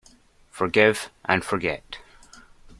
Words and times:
Forgive 0.49 1.11
and 1.25 1.45
forget. 1.45 1.99